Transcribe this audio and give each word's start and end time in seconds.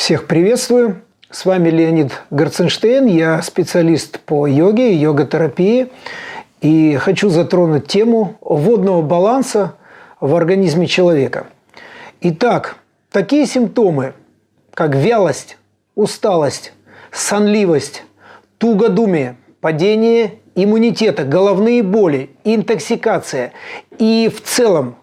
Всех 0.00 0.26
приветствую. 0.26 1.02
С 1.30 1.44
вами 1.44 1.68
Леонид 1.68 2.22
Гарценштейн. 2.30 3.04
Я 3.04 3.42
специалист 3.42 4.18
по 4.20 4.46
йоге 4.46 4.94
и 4.94 4.96
йога-терапии. 4.96 5.88
И 6.62 6.96
хочу 6.96 7.28
затронуть 7.28 7.86
тему 7.86 8.38
водного 8.40 9.02
баланса 9.02 9.74
в 10.18 10.34
организме 10.34 10.86
человека. 10.86 11.48
Итак, 12.22 12.76
такие 13.12 13.44
симптомы, 13.44 14.14
как 14.72 14.94
вялость, 14.94 15.58
усталость, 15.94 16.72
сонливость, 17.12 18.04
тугодумие, 18.56 19.36
падение 19.60 20.36
иммунитета, 20.54 21.24
головные 21.24 21.82
боли, 21.82 22.30
интоксикация 22.44 23.52
и 23.98 24.32
в 24.34 24.42
целом 24.42 24.96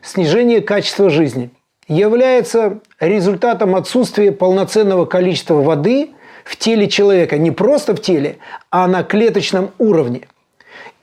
снижение 0.00 0.62
качества 0.62 1.10
жизни– 1.10 1.50
является 1.88 2.80
результатом 3.00 3.74
отсутствия 3.74 4.30
полноценного 4.30 5.06
количества 5.06 5.54
воды 5.54 6.10
в 6.44 6.56
теле 6.56 6.88
человека. 6.88 7.38
Не 7.38 7.50
просто 7.50 7.96
в 7.96 8.00
теле, 8.00 8.38
а 8.70 8.86
на 8.86 9.02
клеточном 9.02 9.70
уровне. 9.78 10.28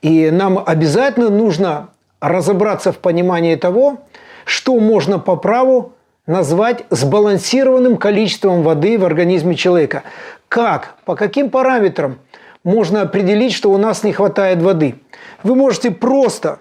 И 0.02 0.30
нам 0.30 0.64
обязательно 0.64 1.30
нужно 1.30 1.90
разобраться 2.22 2.92
в 2.92 3.00
понимании 3.00 3.56
того, 3.56 4.00
что 4.46 4.80
можно 4.80 5.20
по 5.20 5.36
праву 5.36 5.94
назвать 6.28 6.86
сбалансированным 6.90 7.98
количеством 7.98 8.64
воды 8.64 8.98
в 8.98 9.06
организме 9.06 9.56
человека. 9.56 10.04
Как, 10.48 10.96
по 11.06 11.16
каким 11.16 11.50
параметрам 11.50 12.20
можно 12.64 13.02
определить, 13.02 13.54
что 13.54 13.72
у 13.72 13.78
нас 13.78 14.04
не 14.04 14.14
хватает 14.14 14.62
воды? 14.62 14.96
Вы 15.44 15.56
можете 15.56 15.92
просто 15.92 16.60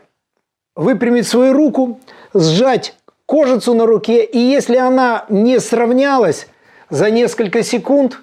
выпрямить 0.74 1.26
свою 1.26 1.52
руку, 1.52 2.00
сжать 2.34 2.94
кожицу 3.34 3.74
на 3.74 3.84
руке, 3.84 4.24
и 4.24 4.38
если 4.38 4.76
она 4.76 5.24
не 5.28 5.58
сравнялась 5.58 6.46
за 6.88 7.10
несколько 7.10 7.64
секунд, 7.64 8.20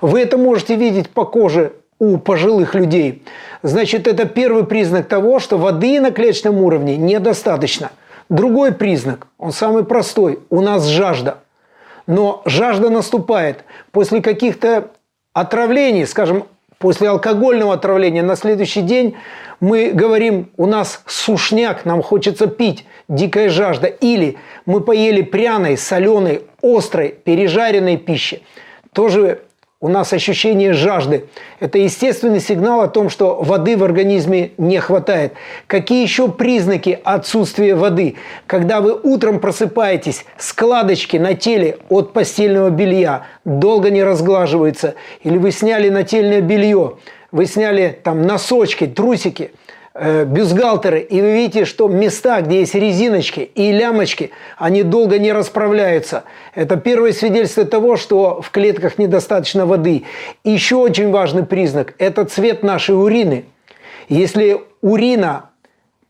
вы 0.00 0.22
это 0.22 0.38
можете 0.38 0.74
видеть 0.76 1.10
по 1.10 1.26
коже 1.26 1.74
у 1.98 2.16
пожилых 2.16 2.74
людей. 2.74 3.22
Значит, 3.62 4.06
это 4.06 4.24
первый 4.24 4.64
признак 4.64 5.06
того, 5.06 5.38
что 5.38 5.58
воды 5.58 6.00
на 6.00 6.12
клеточном 6.12 6.62
уровне 6.62 6.96
недостаточно. 6.96 7.90
Другой 8.30 8.72
признак, 8.72 9.26
он 9.36 9.52
самый 9.52 9.84
простой, 9.84 10.40
у 10.48 10.62
нас 10.62 10.86
жажда. 10.86 11.40
Но 12.06 12.40
жажда 12.46 12.88
наступает 12.88 13.64
после 13.92 14.22
каких-то 14.22 14.92
отравлений, 15.34 16.06
скажем, 16.06 16.44
после 16.84 17.08
алкогольного 17.08 17.72
отравления 17.72 18.22
на 18.22 18.36
следующий 18.36 18.82
день 18.82 19.16
мы 19.58 19.92
говорим, 19.92 20.50
у 20.58 20.66
нас 20.66 21.00
сушняк, 21.06 21.86
нам 21.86 22.02
хочется 22.02 22.46
пить, 22.46 22.84
дикая 23.08 23.48
жажда. 23.48 23.86
Или 23.86 24.36
мы 24.66 24.82
поели 24.82 25.22
пряной, 25.22 25.78
соленой, 25.78 26.42
острой, 26.62 27.08
пережаренной 27.24 27.96
пищи. 27.96 28.42
Тоже 28.92 29.40
у 29.84 29.88
нас 29.88 30.14
ощущение 30.14 30.72
жажды. 30.72 31.26
Это 31.60 31.76
естественный 31.76 32.40
сигнал 32.40 32.80
о 32.80 32.88
том, 32.88 33.10
что 33.10 33.42
воды 33.42 33.76
в 33.76 33.84
организме 33.84 34.52
не 34.56 34.80
хватает. 34.80 35.34
Какие 35.66 36.02
еще 36.02 36.30
признаки 36.30 36.98
отсутствия 37.04 37.74
воды? 37.74 38.14
Когда 38.46 38.80
вы 38.80 38.98
утром 38.98 39.40
просыпаетесь, 39.40 40.24
складочки 40.38 41.18
на 41.18 41.34
теле 41.34 41.76
от 41.90 42.14
постельного 42.14 42.70
белья 42.70 43.26
долго 43.44 43.90
не 43.90 44.02
разглаживаются, 44.02 44.94
или 45.22 45.36
вы 45.36 45.50
сняли 45.50 45.90
нательное 45.90 46.40
белье, 46.40 46.96
вы 47.30 47.44
сняли 47.44 48.00
там 48.02 48.22
носочки, 48.22 48.86
трусики– 48.86 49.50
э, 49.94 50.24
бюстгальтеры, 50.24 51.00
и 51.00 51.20
вы 51.20 51.32
видите, 51.32 51.64
что 51.64 51.88
места, 51.88 52.40
где 52.40 52.60
есть 52.60 52.74
резиночки 52.74 53.40
и 53.40 53.72
лямочки, 53.72 54.30
они 54.58 54.82
долго 54.82 55.18
не 55.18 55.32
расправляются. 55.32 56.24
Это 56.54 56.76
первое 56.76 57.12
свидетельство 57.12 57.64
того, 57.64 57.96
что 57.96 58.42
в 58.42 58.50
клетках 58.50 58.98
недостаточно 58.98 59.66
воды. 59.66 60.04
Еще 60.44 60.76
очень 60.76 61.10
важный 61.10 61.44
признак– 61.44 61.94
это 61.98 62.24
цвет 62.24 62.62
нашей 62.62 63.00
урины. 63.00 63.46
Если 64.08 64.60
урина 64.82 65.50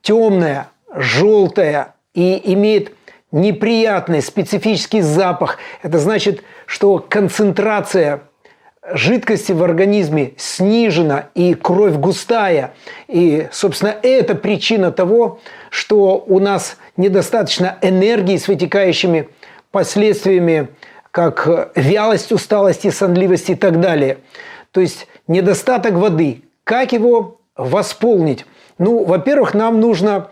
темная, 0.03 0.69
желтая 0.94 1.94
и 2.15 2.41
имеет 2.53 2.93
неприятный 3.33 4.23
специфический 4.23 5.00
запах, 5.00 5.59
это 5.83 5.99
значит, 5.99 6.43
что 6.67 6.99
концентрация 6.99 8.23
жидкости 8.93 9.53
в 9.53 9.62
организме 9.62 10.33
снижена 10.37 11.28
и 11.34 11.55
кровь 11.55 11.95
густая. 11.95 12.75
И, 13.09 13.49
собственно, 13.50 13.95
это 14.03 14.34
причина 14.34 14.93
того, 14.93 15.41
что 15.71 16.22
у 16.27 16.39
нас 16.39 16.77
недостаточно 16.97 17.78
энергии 17.81 18.37
с 18.37 18.49
вытекающими 18.49 19.28
последствиями, 19.71 20.69
как 21.11 21.71
вялость, 21.75 22.33
усталость, 22.33 22.93
сонливость 22.93 23.50
и 23.50 23.55
так 23.55 23.81
далее. 23.81 24.19
То 24.73 24.81
есть 24.81 25.06
недостаток 25.28 25.94
воды. 25.94 26.43
Как 26.65 26.93
его 26.93 27.41
восполнить? 27.56 28.44
Ну, 28.78 29.05
во-первых, 29.05 29.55
нам 29.55 29.81
нужно 29.81 30.28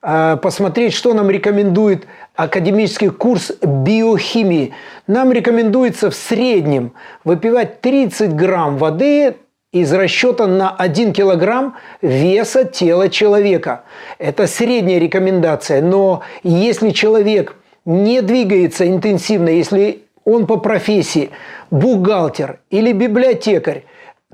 посмотреть, 0.00 0.94
что 0.94 1.12
нам 1.14 1.30
рекомендует 1.30 2.06
академический 2.34 3.10
курс 3.10 3.52
биохимии, 3.62 4.72
нам 5.06 5.32
рекомендуется 5.32 6.10
в 6.10 6.14
среднем 6.14 6.92
выпивать 7.24 7.80
30 7.80 8.34
грамм 8.34 8.78
воды 8.78 9.36
из 9.72 9.92
расчета 9.92 10.46
на 10.46 10.70
1 10.70 11.12
килограмм 11.12 11.76
веса 12.02 12.64
тела 12.64 13.08
человека. 13.08 13.84
Это 14.18 14.46
средняя 14.46 14.98
рекомендация. 14.98 15.80
Но 15.80 16.22
если 16.42 16.90
человек 16.90 17.56
не 17.84 18.20
двигается 18.20 18.88
интенсивно, 18.88 19.48
если 19.48 20.02
он 20.24 20.46
по 20.46 20.56
профессии 20.56 21.30
бухгалтер 21.70 22.60
или 22.70 22.92
библиотекарь, 22.92 23.84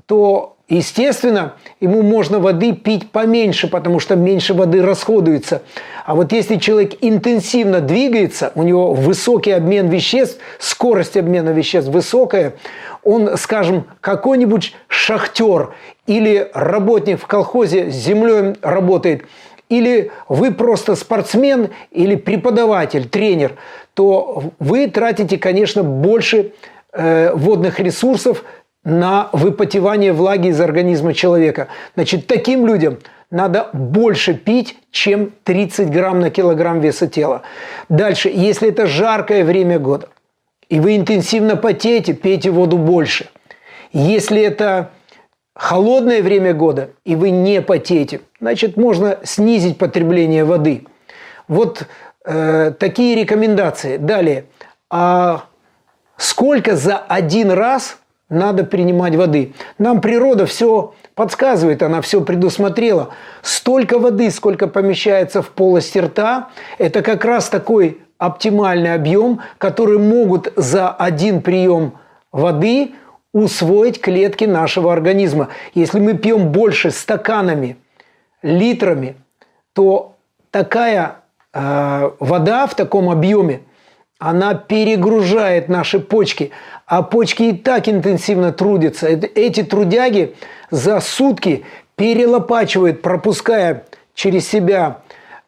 то 0.05 0.56
Естественно, 0.69 1.53
ему 1.79 2.01
можно 2.01 2.39
воды 2.39 2.73
пить 2.73 3.09
поменьше, 3.09 3.69
потому 3.69 4.01
что 4.01 4.17
меньше 4.17 4.53
воды 4.53 4.81
расходуется. 4.81 5.61
А 6.05 6.13
вот 6.13 6.33
если 6.33 6.57
человек 6.57 6.95
интенсивно 6.99 7.79
двигается, 7.79 8.51
у 8.53 8.63
него 8.63 8.93
высокий 8.93 9.51
обмен 9.51 9.87
веществ, 9.87 10.41
скорость 10.59 11.15
обмена 11.15 11.51
веществ 11.51 11.89
высокая, 11.89 12.55
он, 13.03 13.37
скажем, 13.37 13.85
какой-нибудь 14.01 14.75
шахтер 14.89 15.73
или 16.05 16.51
работник 16.53 17.21
в 17.21 17.27
колхозе 17.27 17.89
с 17.89 17.95
землей 17.95 18.55
работает, 18.61 19.23
или 19.69 20.11
вы 20.27 20.51
просто 20.51 20.95
спортсмен 20.95 21.69
или 21.91 22.15
преподаватель, 22.15 23.07
тренер, 23.07 23.53
то 23.93 24.51
вы 24.59 24.87
тратите, 24.87 25.37
конечно, 25.37 25.83
больше 25.83 26.51
э, 26.91 27.31
водных 27.33 27.79
ресурсов 27.79 28.43
на 28.87 29.27
выпотевание 29.33 30.13
влаги 30.13 30.47
из 30.47 30.61
организма 30.61 31.13
человека. 31.13 31.67
Значит, 31.95 32.25
таким 32.25 32.65
людям 32.65 32.99
надо 33.29 33.69
больше 33.73 34.33
пить, 34.33 34.77
чем 34.91 35.33
30 35.43 35.89
грамм 35.89 36.21
на 36.21 36.29
килограмм 36.29 36.79
веса 36.79 37.07
тела. 37.07 37.41
Дальше, 37.89 38.31
если 38.33 38.69
это 38.69 38.87
жаркое 38.87 39.43
время 39.43 39.77
года, 39.77 40.07
и 40.69 40.79
вы 40.79 40.95
интенсивно 40.95 41.57
потеете, 41.57 42.13
пейте 42.13 42.49
воду 42.49 42.77
больше. 42.77 43.27
Если 43.91 44.41
это 44.41 44.91
холодное 45.53 46.21
время 46.21 46.53
года, 46.53 46.91
и 47.03 47.17
вы 47.17 47.31
не 47.31 47.61
потеете, 47.61 48.21
значит, 48.39 48.77
можно 48.77 49.19
снизить 49.23 49.77
потребление 49.77 50.45
воды. 50.45 50.85
Вот 51.49 51.85
э, 52.23 52.71
такие 52.79 53.17
рекомендации. 53.17 53.97
Далее. 53.97 54.45
А 54.89 55.43
сколько 56.15 56.77
за 56.77 56.97
один 56.97 57.51
раз 57.51 57.97
надо 58.29 58.63
принимать 58.63 59.15
воды. 59.15 59.53
Нам 59.77 60.01
природа 60.01 60.45
все 60.45 60.93
подсказывает, 61.15 61.81
она 61.81 62.01
все 62.01 62.21
предусмотрела. 62.21 63.09
Столько 63.41 63.99
воды, 63.99 64.29
сколько 64.31 64.67
помещается 64.67 65.41
в 65.41 65.49
полости 65.49 65.99
рта, 65.99 66.49
это 66.77 67.01
как 67.01 67.23
раз 67.23 67.49
такой 67.49 68.01
оптимальный 68.17 68.93
объем, 68.93 69.41
который 69.57 69.99
могут 69.99 70.51
за 70.55 70.89
один 70.89 71.41
прием 71.41 71.93
воды 72.31 72.93
усвоить 73.33 74.01
клетки 74.01 74.45
нашего 74.45 74.91
организма. 74.91 75.49
Если 75.73 75.99
мы 75.99 76.15
пьем 76.15 76.51
больше 76.51 76.91
стаканами, 76.91 77.77
литрами, 78.41 79.15
то 79.73 80.15
такая 80.51 81.17
э, 81.53 82.11
вода 82.19 82.67
в 82.67 82.75
таком 82.75 83.09
объеме, 83.09 83.61
она 84.19 84.55
перегружает 84.55 85.69
наши 85.69 85.99
почки, 85.99 86.51
а 86.85 87.03
почки 87.03 87.43
и 87.43 87.53
так 87.53 87.87
интенсивно 87.87 88.51
трудятся. 88.51 89.07
Эти 89.07 89.63
трудяги 89.63 90.35
за 90.71 90.99
сутки 90.99 91.65
перелопачивают, 91.95 93.01
пропуская 93.01 93.85
через 94.13 94.47
себя, 94.47 95.01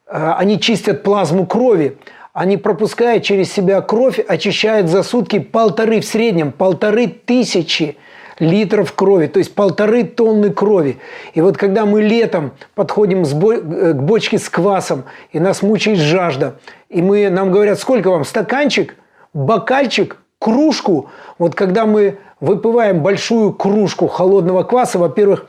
э, 0.05 0.33
они 0.37 0.59
чистят 0.59 1.03
плазму 1.03 1.45
крови, 1.47 1.97
они 2.33 2.57
пропуская 2.57 3.19
через 3.19 3.51
себя 3.51 3.81
кровь, 3.81 4.19
очищают 4.19 4.87
за 4.87 5.03
сутки 5.03 5.39
полторы 5.39 5.99
в 5.99 6.05
среднем, 6.05 6.51
полторы 6.51 7.07
тысячи 7.07 7.97
литров 8.39 8.93
крови, 8.93 9.27
то 9.27 9.39
есть 9.39 9.53
полторы 9.53 10.03
тонны 10.03 10.51
крови. 10.51 10.97
И 11.33 11.41
вот 11.41 11.57
когда 11.57 11.85
мы 11.85 12.01
летом 12.01 12.51
подходим 12.75 13.23
э, 13.23 13.93
к 13.93 14.01
бочке 14.01 14.37
с 14.37 14.49
квасом, 14.49 15.03
и 15.31 15.39
нас 15.39 15.61
мучает 15.61 15.99
жажда, 15.99 16.55
и 16.89 17.01
мы, 17.01 17.29
нам 17.29 17.51
говорят, 17.51 17.79
сколько 17.79 18.09
вам, 18.09 18.25
стаканчик, 18.25 18.95
бокальчик– 19.33 20.17
кружку, 20.39 21.09
вот 21.37 21.53
когда 21.53 21.85
мы 21.85 22.17
выпиваем 22.39 23.03
большую 23.03 23.53
кружку 23.53 24.07
холодного 24.07 24.63
кваса, 24.63 24.97
во-первых, 24.97 25.45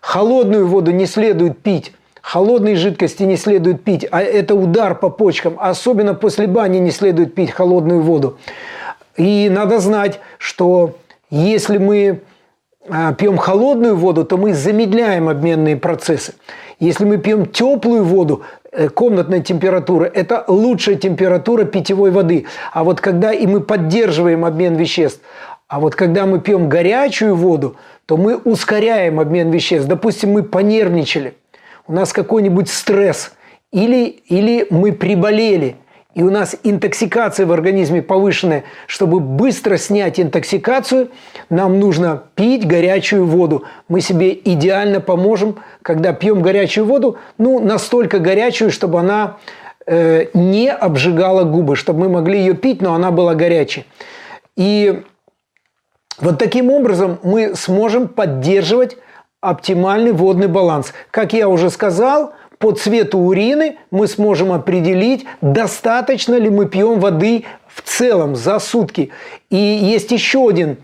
холодную 0.00 0.68
воду 0.68 0.92
не 0.92 1.06
следует 1.06 1.58
пить, 1.62 1.92
холодные 2.20 2.76
жидкости 2.76 3.22
не 3.22 3.36
следует 3.36 3.82
пить, 3.82 4.06
а 4.10 4.22
это 4.22 4.54
удар 4.54 4.94
по 4.94 5.08
почкам, 5.08 5.56
особенно 5.58 6.14
после 6.14 6.46
бани 6.46 6.78
не 6.78 6.90
следует 6.90 7.34
пить 7.34 7.50
холодную 7.50 8.02
воду. 8.02 8.38
И 9.16 9.48
надо 9.50 9.78
знать, 9.78 10.20
что 10.36 10.96
если 11.30 11.78
мы 11.78 12.22
а, 12.88 13.12
пьем 13.14 13.36
холодную 13.36 13.96
воду, 13.96 14.24
то 14.24 14.36
мы 14.36 14.54
замедляем 14.54 15.28
обменные 15.28 15.76
процессы. 15.76 16.34
Если 16.78 17.04
мы 17.04 17.18
пьем 17.18 17.46
теплую 17.46 18.04
воду, 18.04 18.42
э, 18.70 18.88
комнатная 18.88 19.40
температура– 19.40 20.04
это 20.14 20.44
лучшая 20.46 20.96
температура 20.96 21.64
питьевой 21.64 22.10
воды. 22.10 22.46
А 22.72 22.84
вот 22.84 23.00
когда 23.00 23.32
и 23.32 23.46
мы 23.46 23.60
поддерживаем 23.60 24.44
обмен 24.44 24.76
веществ, 24.76 25.20
а 25.68 25.80
вот 25.80 25.96
когда 25.96 26.26
мы 26.26 26.40
пьем 26.40 26.68
горячую 26.68 27.34
воду, 27.34 27.76
то 28.04 28.16
мы 28.16 28.36
ускоряем 28.36 29.18
обмен 29.18 29.50
веществ. 29.50 29.88
Допустим, 29.88 30.30
мы 30.30 30.44
понервничали, 30.44 31.34
у 31.88 31.92
нас 31.92 32.12
какой-нибудь 32.12 32.68
стресс, 32.68 33.32
или, 33.72 34.04
или 34.28 34.66
мы 34.70 34.92
приболели– 34.92 35.76
и 36.16 36.22
у 36.22 36.30
нас 36.30 36.56
интоксикация 36.62 37.44
в 37.44 37.52
организме 37.52 38.00
повышенная, 38.00 38.64
чтобы 38.86 39.20
быстро 39.20 39.76
снять 39.76 40.18
интоксикацию, 40.18 41.10
нам 41.50 41.78
нужно 41.78 42.22
пить 42.34 42.66
горячую 42.66 43.26
воду. 43.26 43.64
Мы 43.88 44.00
себе 44.00 44.32
идеально 44.32 45.00
поможем, 45.00 45.58
когда 45.82 46.14
пьем 46.14 46.40
горячую 46.40 46.86
воду, 46.86 47.18
ну, 47.36 47.60
настолько 47.60 48.18
горячую, 48.18 48.70
чтобы 48.70 48.98
она 49.00 49.36
э, 49.86 50.28
не 50.32 50.72
обжигала 50.72 51.44
губы, 51.44 51.76
чтобы 51.76 52.00
мы 52.00 52.08
могли 52.08 52.38
ее 52.38 52.54
пить, 52.54 52.80
но 52.80 52.94
она 52.94 53.10
была 53.10 53.34
горячей. 53.34 53.84
И 54.56 55.02
вот 56.18 56.38
таким 56.38 56.70
образом 56.70 57.18
мы 57.22 57.54
сможем 57.54 58.08
поддерживать 58.08 58.96
оптимальный 59.42 60.12
водный 60.12 60.48
баланс. 60.48 60.94
Как 61.10 61.34
я 61.34 61.50
уже 61.50 61.68
сказал, 61.68 62.32
по 62.58 62.72
цвету 62.72 63.18
урины 63.18 63.76
мы 63.90 64.06
сможем 64.06 64.52
определить, 64.52 65.26
достаточно 65.40 66.34
ли 66.34 66.50
мы 66.50 66.66
пьем 66.66 67.00
воды 67.00 67.44
в 67.68 67.82
целом 67.82 68.36
за 68.36 68.58
сутки. 68.58 69.10
И 69.50 69.56
есть 69.56 70.10
еще 70.10 70.48
один 70.48 70.78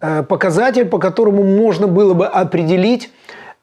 э, 0.00 0.22
показатель, 0.22 0.86
по 0.86 0.98
которому 0.98 1.44
можно 1.44 1.86
было 1.86 2.14
бы 2.14 2.26
определить, 2.26 3.10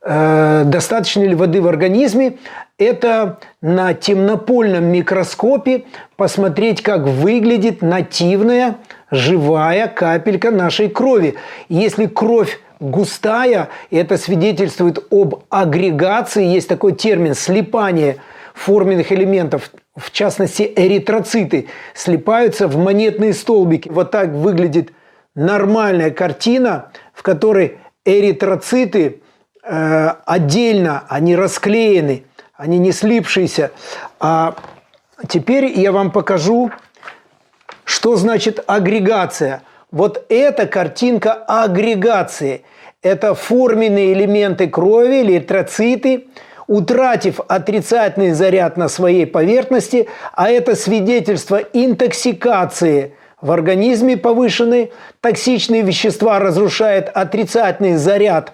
э, 0.04 0.64
достаточно 0.66 1.24
ли 1.24 1.36
воды 1.36 1.62
в 1.62 1.68
организме. 1.68 2.38
Это 2.78 3.40
на 3.62 3.94
темнопольном 3.94 4.86
микроскопе 4.86 5.86
посмотреть, 6.16 6.82
как 6.82 7.04
выглядит 7.04 7.82
нативная 7.82 8.78
живая 9.12 9.88
капелька 9.88 10.52
нашей 10.52 10.90
крови. 10.90 11.36
Если 11.70 12.08
кровь 12.08 12.60
густая, 12.80 13.70
это 13.92 14.18
свидетельствует 14.18 15.06
об 15.12 15.44
агрегации. 15.50 16.46
Есть 16.46 16.68
такой 16.68 16.94
термин 16.94 17.36
слипание 17.36 18.18
форменных 18.54 19.12
элементов, 19.12 19.72
в 19.96 20.12
частности 20.12 20.72
эритроциты, 20.76 21.68
слипаются 21.94 22.68
в 22.68 22.78
монетные 22.78 23.34
столбики. 23.34 23.90
Вот 23.90 24.12
так 24.12 24.30
выглядит 24.30 24.92
нормальная 25.36 26.12
картина, 26.12 26.92
в 27.14 27.24
которой 27.24 27.78
эритроциты 28.06 29.22
э, 29.64 30.10
отдельно, 30.26 31.04
они 31.10 31.36
расклеены, 31.36 32.26
они 32.56 32.78
не 32.78 32.92
слипшиеся. 32.92 33.72
А 34.20 34.56
теперь 35.28 35.66
я 35.80 35.92
вам 35.92 36.12
покажу, 36.12 36.72
что 37.84 38.16
значит 38.16 38.64
агрегация– 38.68 39.64
вот 39.92 40.26
эта 40.30 40.68
картинка 40.68 41.34
агрегации. 41.34 42.64
Это 43.02 43.36
форменные 43.36 44.14
элементы 44.14 44.68
крови, 44.68 45.22
эритроциты, 45.22 46.28
утратив 46.68 47.40
отрицательный 47.48 48.32
заряд 48.32 48.78
на 48.78 48.88
своей 48.88 49.26
поверхности, 49.26 50.08
а 50.34 50.50
это 50.50 50.76
свидетельство 50.76 51.58
интоксикации 51.58 53.16
в 53.42 53.52
организме 53.52 54.18
повышенной, 54.18 54.94
токсичные 55.20 55.82
вещества 55.82 56.40
разрушают 56.40 57.10
отрицательный 57.10 57.96
заряд 57.96 58.54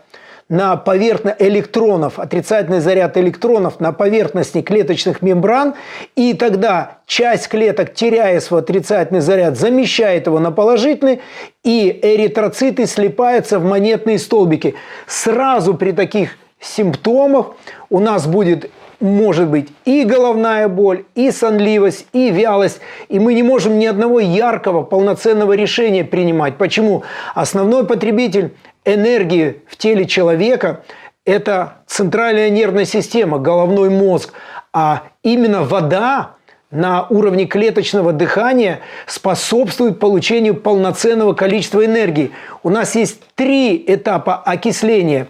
на 0.49 0.77
поверхность 0.77 1.41
электронов, 1.41 2.19
отрицательный 2.19 2.79
заряд 2.79 3.17
электронов 3.17 3.79
на 3.79 3.91
поверхности 3.91 4.61
клеточных 4.61 5.21
мембран, 5.21 5.75
и 6.15 6.33
тогда 6.33 6.99
часть 7.05 7.49
клеток, 7.49 7.93
теряя 7.93 8.39
свой 8.39 8.61
отрицательный 8.61 9.19
заряд, 9.19 9.57
замещает 9.57 10.27
его 10.27 10.39
на 10.39 10.51
положительный, 10.51 11.21
и 11.63 11.99
эритроциты 12.01 12.85
слипаются 12.85 13.59
в 13.59 13.65
монетные 13.65 14.19
столбики. 14.19 14.75
Сразу 15.05 15.73
при 15.73 15.91
таких 15.91 16.37
симптомах 16.59 17.51
у 17.89 17.99
нас 17.99 18.25
будет 18.25 18.71
может 18.99 19.47
быть 19.49 19.69
и 19.85 20.03
головная 20.03 20.67
боль, 20.67 21.05
и 21.13 21.29
сонливость, 21.31 22.07
и 22.13 22.31
вялость. 22.31 22.79
И 23.09 23.19
мы 23.19 23.33
не 23.35 23.43
можем 23.43 23.77
ни 23.77 23.85
одного 23.85 24.19
яркого, 24.19 24.83
полноценного 24.83 25.53
решения 25.53 26.03
принимать. 26.03 26.57
Почему? 26.57 27.03
Основной 27.35 27.85
потребитель 27.85 28.55
энергии 28.87 29.61
в 29.67 29.77
теле 29.77 30.05
человека– 30.05 30.83
это 31.25 31.79
центральная 31.87 32.49
нервная 32.49 32.85
система, 32.85 33.37
головной 33.37 33.89
мозг. 33.89 34.33
А 34.71 35.03
именно 35.23 35.63
вода 35.63 36.35
на 36.71 37.05
уровне 37.07 37.45
клеточного 37.45 38.13
дыхания 38.13 38.79
способствует 39.05 39.99
получению 39.99 40.55
полноценного 40.55 41.33
количества 41.33 41.85
энергии. 41.85 42.31
У 42.63 42.69
нас 42.69 42.95
есть 42.95 43.19
три 43.35 43.83
этапа 43.87 44.35
окисления. 44.37 45.27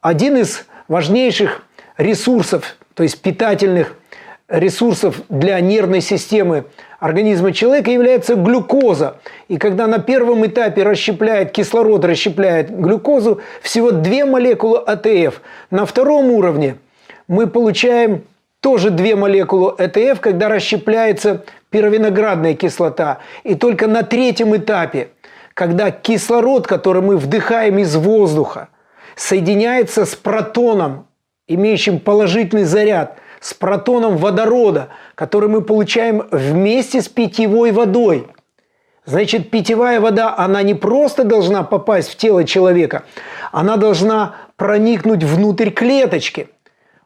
Один 0.00 0.38
из 0.38 0.64
важнейших 0.88 1.62
ресурсов, 1.98 2.76
то 2.94 3.02
есть 3.02 3.20
питательных 3.20 3.96
ресурсов 4.48 5.20
для 5.28 5.60
нервной 5.60 6.00
системы 6.00 6.66
организма 7.00 7.52
человека 7.52 7.90
является 7.90 8.34
глюкоза. 8.34 9.18
И 9.48 9.56
когда 9.56 9.86
на 9.86 9.98
первом 9.98 10.46
этапе 10.46 10.82
расщепляет 10.82 11.52
кислород, 11.52 12.04
расщепляет 12.04 12.70
глюкозу, 12.70 13.40
всего 13.62 13.90
две 13.90 14.24
молекулы 14.24 14.78
АТФ. 14.78 15.40
На 15.70 15.86
втором 15.86 16.30
уровне 16.30 16.76
мы 17.28 17.46
получаем 17.46 18.24
тоже 18.60 18.90
две 18.90 19.16
молекулы 19.16 19.72
АТФ, 19.72 20.20
когда 20.20 20.48
расщепляется 20.48 21.44
пировиноградная 21.70 22.54
кислота. 22.54 23.18
И 23.42 23.54
только 23.54 23.86
на 23.86 24.02
третьем 24.02 24.56
этапе, 24.56 25.08
когда 25.54 25.90
кислород, 25.90 26.66
который 26.66 27.02
мы 27.02 27.16
вдыхаем 27.16 27.78
из 27.78 27.94
воздуха, 27.96 28.68
соединяется 29.16 30.04
с 30.04 30.14
протоном, 30.14 31.06
имеющим 31.46 32.00
положительный 32.00 32.64
заряд– 32.64 33.18
с 33.44 33.52
протоном 33.52 34.16
водорода, 34.16 34.88
который 35.14 35.50
мы 35.50 35.60
получаем 35.60 36.26
вместе 36.30 37.02
с 37.02 37.08
питьевой 37.08 37.72
водой. 37.72 38.26
Значит, 39.04 39.50
питьевая 39.50 40.00
вода, 40.00 40.34
она 40.34 40.62
не 40.62 40.72
просто 40.72 41.24
должна 41.24 41.62
попасть 41.62 42.08
в 42.08 42.16
тело 42.16 42.44
человека, 42.44 43.04
она 43.52 43.76
должна 43.76 44.36
проникнуть 44.56 45.22
внутрь 45.24 45.68
клеточки. 45.68 46.48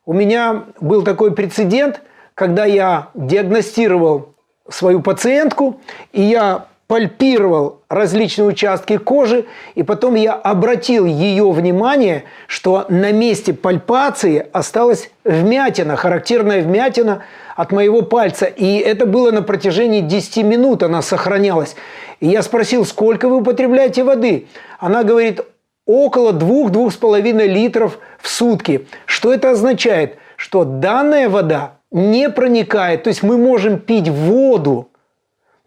У 0.06 0.12
меня 0.12 0.66
был 0.80 1.02
такой 1.02 1.34
прецедент, 1.34 2.02
когда 2.34 2.64
я 2.66 3.08
диагностировал 3.14 4.36
свою 4.68 5.02
пациентку, 5.02 5.80
и 6.12 6.22
я 6.22 6.66
пальпировал 6.88 7.82
различные 7.90 8.48
участки 8.48 8.96
кожи, 8.96 9.44
и 9.74 9.82
потом 9.82 10.14
я 10.14 10.32
обратил 10.32 11.04
ее 11.04 11.48
внимание, 11.50 12.24
что 12.46 12.86
на 12.88 13.12
месте 13.12 13.52
пальпации 13.52 14.44
осталась 14.52 15.10
вмятина, 15.22 15.96
характерная 15.96 16.62
вмятина 16.62 17.22
от 17.56 17.72
моего 17.72 18.00
пальца. 18.00 18.46
И 18.46 18.78
это 18.78 19.04
было 19.04 19.30
на 19.30 19.42
протяжении 19.42 20.00
10 20.00 20.38
минут, 20.44 20.82
она 20.82 21.02
сохранялась. 21.02 21.76
И 22.20 22.28
я 22.28 22.42
спросил, 22.42 22.86
сколько 22.86 23.28
вы 23.28 23.36
употребляете 23.42 24.02
воды? 24.02 24.46
Она 24.78 25.04
говорит, 25.04 25.42
около 25.84 26.32
2-2,5 26.32 27.46
литров 27.46 27.98
в 28.18 28.28
сутки. 28.28 28.86
Что 29.04 29.34
это 29.34 29.50
означает? 29.50 30.16
Что 30.36 30.64
данная 30.64 31.28
вода 31.28 31.74
не 31.90 32.30
проникает, 32.30 33.02
то 33.02 33.08
есть 33.08 33.22
мы 33.22 33.36
можем 33.36 33.78
пить 33.78 34.08
воду, 34.08 34.88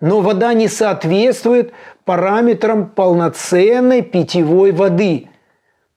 но 0.01 0.19
вода 0.19 0.53
не 0.53 0.67
соответствует 0.67 1.71
параметрам 2.03 2.89
полноценной 2.89 4.01
питьевой 4.01 4.71
воды. 4.71 5.29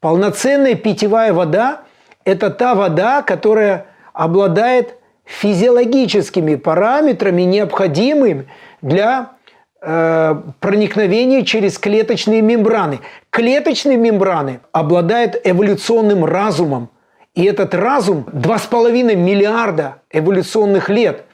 Полноценная 0.00 0.74
питьевая 0.74 1.32
вода– 1.32 1.80
это 2.24 2.50
та 2.50 2.74
вода, 2.74 3.22
которая 3.22 3.86
обладает 4.12 4.98
физиологическими 5.24 6.56
параметрами, 6.56 7.42
необходимыми 7.42 8.46
для 8.82 9.32
э, 9.80 10.34
проникновения 10.60 11.42
через 11.42 11.78
клеточные 11.78 12.42
мембраны. 12.42 13.00
Клеточные 13.30 13.96
мембраны 13.96 14.60
обладают 14.72 15.40
эволюционным 15.42 16.26
разумом. 16.26 16.90
И 17.34 17.44
этот 17.44 17.74
разум 17.74 18.26
2,5 18.30 19.16
миллиарда 19.16 20.02
эволюционных 20.10 20.90
лет. 20.90 21.24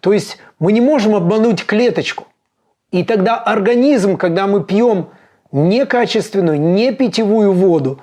То 0.00 0.14
есть 0.14 0.38
мы 0.58 0.72
не 0.72 0.80
можем 0.80 1.14
обмануть 1.14 1.64
клеточку. 1.64 2.26
И 2.90 3.04
тогда 3.04 3.36
организм, 3.36 4.16
когда 4.16 4.46
мы 4.46 4.62
пьем 4.62 5.08
некачественную, 5.52 6.60
не 6.60 6.92
питьевую 6.92 7.52
воду, 7.52 8.00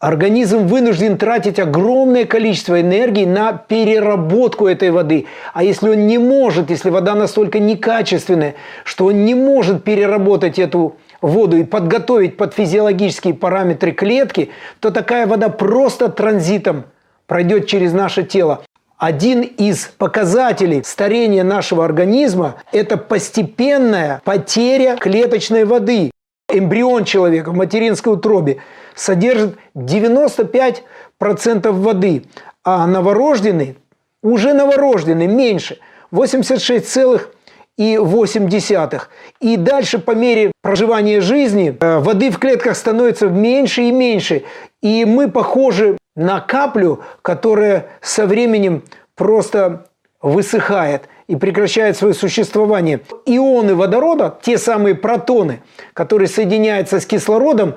Организм 0.00 0.68
вынужден 0.68 1.18
тратить 1.18 1.58
огромное 1.58 2.24
количество 2.24 2.80
энергии 2.80 3.24
на 3.24 3.52
переработку 3.52 4.68
этой 4.68 4.92
воды. 4.92 5.26
А 5.52 5.64
если 5.64 5.88
он 5.88 6.06
не 6.06 6.18
может, 6.18 6.70
если 6.70 6.90
вода 6.90 7.16
настолько 7.16 7.58
некачественная, 7.58 8.54
что 8.84 9.06
он 9.06 9.24
не 9.24 9.34
может 9.34 9.82
переработать 9.82 10.60
эту 10.60 10.98
воду 11.20 11.56
и 11.56 11.64
подготовить 11.64 12.36
под 12.36 12.54
физиологические 12.54 13.34
параметры 13.34 13.90
клетки, 13.90 14.50
то 14.78 14.92
такая 14.92 15.26
вода 15.26 15.48
просто 15.48 16.08
транзитом 16.08 16.84
пройдет 17.26 17.66
через 17.66 17.92
наше 17.92 18.22
тело. 18.22 18.62
Один 18.98 19.42
из 19.42 19.90
показателей 19.96 20.82
старения 20.82 21.44
нашего 21.44 21.84
организма– 21.84 22.56
это 22.72 22.96
постепенная 22.96 24.20
потеря 24.24 24.96
клеточной 24.96 25.64
воды. 25.64 26.10
Эмбрион 26.52 27.04
человека 27.04 27.52
в 27.52 27.54
материнской 27.54 28.14
утробе 28.14 28.58
содержит 28.96 29.56
95% 29.76 31.70
воды, 31.70 32.24
а 32.64 32.88
новорожденный, 32.88 33.76
уже 34.20 34.52
новорожденный, 34.52 35.28
меньше, 35.28 35.78
86,8. 36.10 39.02
И 39.40 39.56
дальше 39.56 40.00
по 40.00 40.10
мере 40.10 40.50
проживания 40.60 41.20
жизни 41.20 41.76
э, 41.78 41.98
воды 42.00 42.32
в 42.32 42.40
клетках 42.40 42.74
становится 42.74 43.28
меньше 43.28 43.82
и 43.82 43.92
меньше. 43.92 44.42
И 44.82 45.04
мы 45.04 45.30
похожи 45.30 45.96
на 46.18 46.40
каплю, 46.40 47.00
которая 47.22 47.86
со 48.00 48.26
временем 48.26 48.82
просто 49.14 49.86
высыхает 50.20 51.08
и 51.28 51.36
прекращает 51.36 51.96
свое 51.96 52.12
существование. 52.12 53.00
Ионы 53.24 53.76
водорода, 53.76 54.36
те 54.42 54.58
самые 54.58 54.96
протоны, 54.96 55.60
которые 55.94 56.26
соединяются 56.26 56.98
с 56.98 57.06
кислородом, 57.06 57.76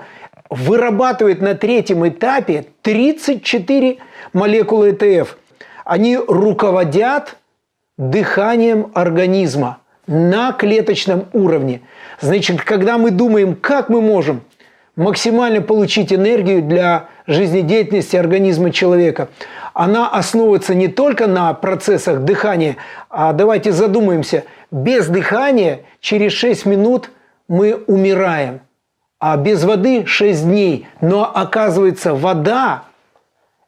вырабатывает 0.50 1.40
на 1.40 1.54
третьем 1.54 2.08
этапе 2.08 2.66
34 2.82 4.00
молекулы 4.34 4.92
ЭТФ. 4.92 5.38
Они 5.86 6.18
руководят 6.18 7.38
дыханием 8.00 8.92
организма 8.96 9.78
на 10.08 10.52
клеточном 10.52 11.28
уровне. 11.34 11.82
Значит, 12.20 12.64
когда 12.64 12.98
мы 12.98 13.12
думаем, 13.12 13.56
как 13.56 13.90
мы 13.90 14.02
можем 14.02 14.42
максимально 14.96 15.62
получить 15.62 16.12
энергию 16.12 16.62
для 16.62 17.08
жизнедеятельности 17.28 18.16
организма 18.16 18.72
человека, 18.72 19.30
она 19.74 20.10
основывается 20.10 20.76
не 20.76 20.88
только 20.88 21.28
на 21.28 21.54
процессах 21.54 22.22
дыхания, 22.22 22.78
а 23.10 23.34
давайте 23.34 23.72
задумаемся, 23.72 24.44
без 24.70 25.08
дыхания 25.08 25.82
через 26.00 26.34
6 26.34 26.66
минут 26.66 27.12
мы 27.48 27.84
умираем– 27.88 28.62
а 29.22 29.38
без 29.38 29.64
воды 29.64 30.06
6 30.08 30.46
дней. 30.46 30.88
Но 31.00 31.32
оказывается, 31.34 32.16
вода 32.16 32.86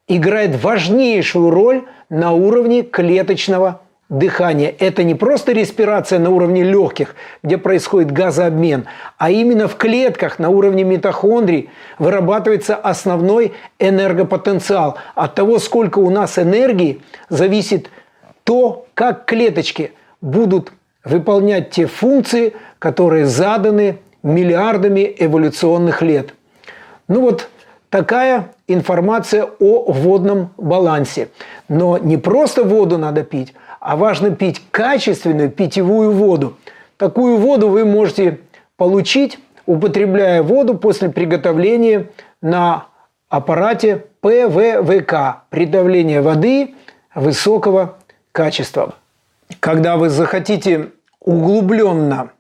играет 0.08 0.62
важнейшую 0.62 1.52
роль 1.52 1.84
на 2.10 2.32
уровне 2.32 2.82
клеточного 2.82 3.82
дыхания. 4.10 4.74
Это 4.78 5.04
не 5.04 5.16
просто 5.16 5.54
респирация 5.54 6.20
на 6.20 6.30
уровне 6.30 6.64
легких, 6.64 7.16
где 7.42 7.58
происходит 7.58 8.12
газообмен, 8.12 8.86
а 9.18 9.32
именно 9.32 9.68
в 9.68 9.76
клетках 9.76 10.40
на 10.40 10.50
уровне 10.50 10.84
митохондрий 10.84 11.70
вырабатывается 12.00 12.76
основной 12.76 13.54
энергопотенциал. 13.80 14.98
От 15.16 15.36
того, 15.36 15.60
сколько 15.60 16.00
у 16.00 16.10
нас 16.10 16.38
энергии, 16.38 17.02
зависит 17.30 17.90
то, 18.44 18.86
как 18.94 19.26
клеточки 19.26 19.94
будут 20.22 20.74
выполнять 21.04 21.72
те 21.72 21.88
функции, 21.88 22.54
которые 22.80 23.26
заданы 23.26 24.00
миллиардами 24.22 25.14
эволюционных 25.18 26.02
лет. 26.02 26.34
Ну 27.08 27.22
вот 27.22 27.50
такая 27.94 28.50
информация 28.68 29.48
о 29.60 29.92
водном 29.92 30.50
балансе. 30.58 31.30
Но 31.70 32.00
не 32.00 32.18
просто 32.18 32.64
воду 32.64 32.98
надо 32.98 33.24
пить, 33.24 33.54
а 33.80 33.96
важно 33.96 34.32
пить 34.32 34.64
качественную 34.72 35.52
питьевую 35.52 36.12
воду. 36.12 36.58
Такую 36.98 37.38
воду 37.38 37.70
вы 37.70 37.86
можете 37.86 38.40
получить, 38.78 39.38
употребляя 39.68 40.42
воду 40.42 40.76
после 40.76 41.10
приготовления 41.10 42.10
на 42.42 42.86
аппарате 43.30 44.06
ПВВК– 44.22 45.44
придавление 45.52 46.22
воды 46.22 46.74
высокого 47.14 47.98
качества. 48.32 48.96
Когда 49.60 49.98
вы 49.98 50.10
захотите 50.10 50.90
углубленно 51.20 52.32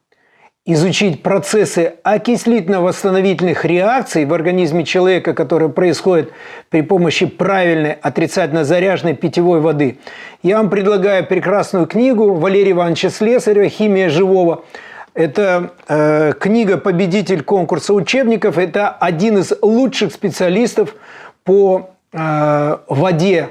изучить 0.66 1.22
процессы 1.22 1.96
окислительно-восстановительных 2.04 3.66
реакций 3.66 4.24
в 4.24 4.34
организме 4.34 4.86
человека, 4.86 5.34
которые 5.34 5.70
происходят 5.70 6.30
при 6.70 6.82
помощи 6.82 7.26
правильной 7.26 7.92
отрицательно 7.92 8.64
заряженной 8.64 9.14
питьевой 9.14 9.60
воды, 9.60 9.98
я 10.42 10.58
вам 10.58 10.70
предлагаю 10.70 11.26
прекрасную 11.26 11.86
книгу 11.86 12.34
Валерия 12.36 12.72
Ивановича 12.72 13.10
Слесарева 13.10 13.68
«Химия 13.68 14.10
живого». 14.10 14.64
Это 15.14 15.72
э, 15.88 16.32
книга 16.40 16.78
«Победитель 16.78 17.44
конкурса 17.44 17.94
учебников». 17.94 18.58
Это 18.58 18.90
один 18.90 19.38
из 19.40 19.52
лучших 19.62 20.14
специалистов 20.14 20.96
по 21.44 21.92
э, 22.14 22.78
воде, 22.88 23.50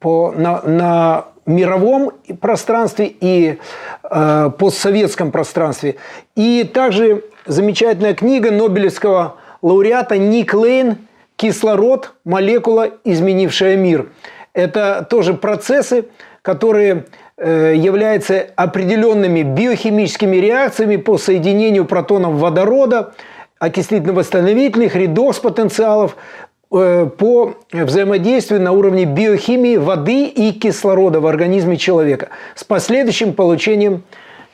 по, 0.00 0.32
на, 0.32 0.62
на 0.62 1.24
мировом 1.50 2.12
пространстве 2.40 3.14
и 3.20 3.58
э, 4.02 4.50
постсоветском 4.58 5.30
пространстве. 5.30 5.96
И 6.36 6.64
также 6.64 7.24
замечательная 7.46 8.14
книга 8.14 8.50
Нобелевского 8.50 9.36
лауреата 9.62 10.18
Ник 10.18 10.54
Лейн 10.54 10.98
«Кислород. 11.36 12.14
Молекула, 12.24 12.90
изменившая 13.04 13.76
мир». 13.76 14.10
Это 14.52 15.06
тоже 15.08 15.34
процессы, 15.34 16.06
которые 16.42 17.06
э, 17.36 17.74
являются 17.76 18.46
определенными 18.56 19.42
биохимическими 19.42 20.36
реакциями 20.36 20.96
по 20.96 21.18
соединению 21.18 21.84
протонов 21.84 22.34
водорода, 22.34 23.14
окислительно-восстановительных, 23.58 24.96
редокс-потенциалов, 24.96 26.16
Э, 26.16 26.49
по 26.70 27.54
взаимодействию 27.72 28.60
на 28.60 28.70
уровне 28.70 29.04
биохимии 29.04 29.76
воды 29.76 30.26
и 30.26 30.52
кислорода 30.52 31.20
в 31.20 31.26
организме 31.26 31.76
человека 31.76 32.28
с 32.54 32.62
последующим 32.62 33.34
получением 33.34 34.04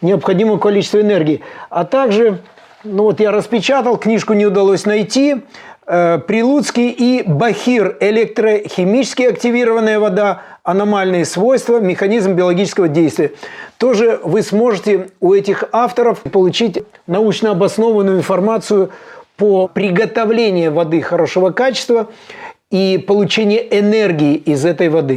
необходимого 0.01 0.59
количества 0.59 1.03
энергии. 1.03 1.43
А 1.69 1.85
также, 1.85 2.41
ну 2.85 3.05
вот 3.05 3.21
я 3.21 3.33
распечатал, 3.33 3.99
книжку 3.99 4.33
не 4.33 4.47
удалось 4.47 4.87
найти, 4.87 5.43
э, 5.87 6.19
Прилуцкий 6.27 6.89
и 6.89 7.23
Бахир 7.23 7.99
электрохимически 8.01 9.25
активированная 9.25 10.01
вода, 10.01 10.43
аномальные 10.63 11.27
свойства, 11.27 11.81
механизм 11.81 12.33
биологического 12.33 12.89
действия. 12.89 13.33
Тоже 13.77 14.19
вы 14.25 14.41
сможете 14.41 15.11
у 15.21 15.35
этих 15.35 15.65
авторов 15.71 16.21
получить 16.21 16.83
научно 17.07 17.51
обоснованную 17.51 18.19
информацию 18.19 18.91
по 19.37 19.69
приготовлению 19.69 20.73
воды 20.73 21.01
хорошего 21.01 21.51
качества 21.51 22.09
и 22.71 22.99
получению 22.99 23.63
энергии 23.71 24.35
из 24.35 24.65
этой 24.65 24.89
воды. 24.89 25.15